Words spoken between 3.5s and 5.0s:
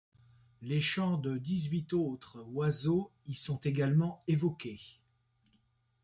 également évoqués.